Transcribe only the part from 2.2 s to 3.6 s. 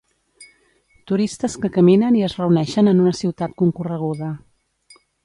i es reuneixen en una ciutat